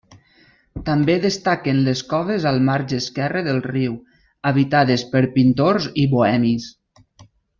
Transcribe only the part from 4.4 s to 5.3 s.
habitades per